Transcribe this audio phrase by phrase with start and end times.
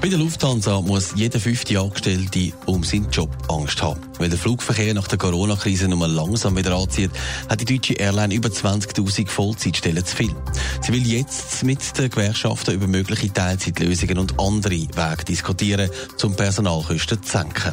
[0.00, 4.00] Bei der Lufthansa muss jeder fünfte Angestellte um seinen Job Angst haben.
[4.18, 7.10] Weil der Flugverkehr nach der Corona-Krise nur langsam wieder anzieht,
[7.50, 10.34] hat die deutsche Airline über 20.000 Vollzeitstellen zu viel.
[10.80, 15.90] Sie will jetzt mit den Gewerkschaften über mögliche Teilzeitlösungen und andere Wege diskutieren,
[16.22, 17.72] um Personalkosten zu senken.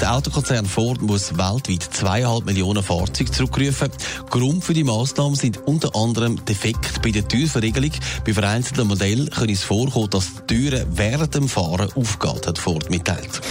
[0.00, 3.90] Der Autokonzern Ford muss weltweit zweieinhalb Millionen Fahrzeuge zurückrufen.
[4.30, 7.90] Grund für die Maßnahmen sind unter anderem Defekt bei der Türverriegelung.
[8.24, 12.88] Bei vereinzelten Modellen können es vorkommen, dass die Türen während dem Fahren aufgeht, hat Ford
[12.88, 13.42] mitteilt.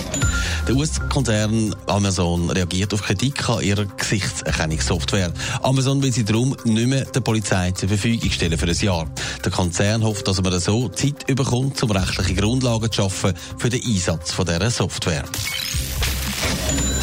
[0.68, 5.32] Der US-Konzern Amazon reagiert auf Kritik an ihrer Gesichtserkennungssoftware.
[5.62, 9.08] Amazon will sie darum nicht mehr der Polizei zur Verfügung stellen für ein Jahr.
[9.46, 13.84] Der Konzern hofft, dass man so Zeit bekommt, um rechtliche Grundlagen zu schaffen für den
[13.86, 15.26] Einsatz von dieser Software.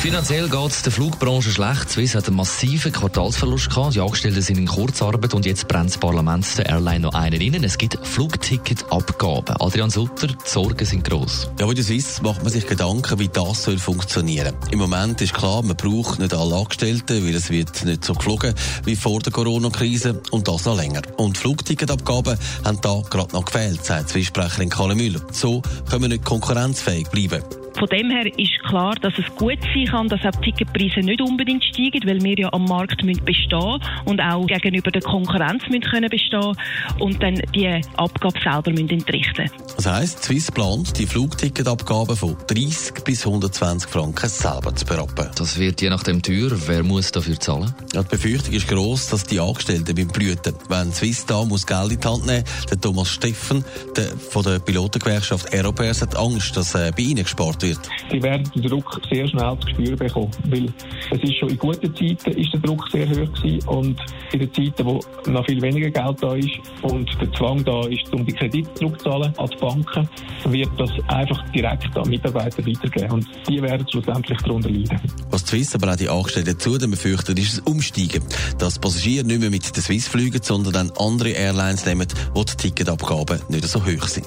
[0.07, 1.91] Finanziell geht es der Flugbranche schlecht.
[1.91, 3.97] Swiss hat einen massiven Quartalsverlust gehabt.
[3.97, 7.65] Die Angestellten sind in Kurzarbeit und jetzt brennt das Parlament der Airline noch einen innen.
[7.65, 9.57] Es gibt Flugticketabgaben.
[9.59, 11.51] Adrian Sutter, die Sorgen sind gross.
[11.59, 14.55] Ja, bei der Swiss macht man sich Gedanken, wie das soll funktionieren.
[14.71, 18.55] Im Moment ist klar, man braucht nicht alle Angestellten, weil es wird nicht so geflogen
[18.85, 21.03] wie vor der Corona-Krise und das noch länger.
[21.17, 25.21] Und Flugticketabgaben haben da gerade noch gefehlt, sagt Swiss-Sprecherin Kalle Müller.
[25.33, 27.43] So können wir nicht konkurrenzfähig bleiben.
[27.79, 31.21] Von dem her ist klar, dass es gut sein kann, dass auch die Ticketpreise nicht
[31.21, 35.83] unbedingt steigen, weil wir ja am Markt müssen bestehen und auch gegenüber der Konkurrenz müssen
[35.83, 36.57] können bestehen
[36.99, 39.51] und dann die Abgabe selber müssen entrichten.
[39.77, 45.29] Das heisst, Swiss plant, die Flugticketabgabe von 30 bis 120 Franken selber zu berappen.
[45.37, 46.53] Das wird je nachdem teuer.
[46.67, 47.75] Wer muss dafür zahlen?
[47.93, 51.93] Ja, die Befürchtung ist gross, dass die Angestellten beim Blüten, wenn Swiss da muss Geld
[51.93, 53.65] in die Hand nehmen, der Thomas Steffen
[53.97, 57.81] der, von der Pilotengewerkschaft Aeropairs hat Angst, dass äh, bei ihnen gespart wird wird?
[58.11, 60.73] Sie werden den Druck sehr schnell zu spüren bekommen, weil
[61.11, 64.01] es ist schon in guten Zeiten ist der Druck sehr hoch gewesen und
[64.33, 66.51] in den Zeiten, wo noch viel weniger Geld da ist
[66.83, 70.09] und der Zwang da ist, um die Kredite zurückzuzahlen an die Banken,
[70.45, 75.01] wird das einfach direkt an Mitarbeiter weitergeben und die werden schlussendlich darunter leiden.
[75.31, 78.23] Was die Swiss aber auch die Angestellten zudem befürchten, ist das Umsteigen.
[78.59, 82.57] Dass Passagiere nicht mehr mit der Swiss fliegen, sondern dann andere Airlines nehmen, wo die
[82.57, 84.27] Ticketabgaben nicht so hoch sind.